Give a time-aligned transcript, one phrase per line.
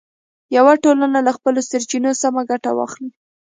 [0.57, 3.09] یوه ټولنه له خپلو سرچینو سمه ګټه واخلي.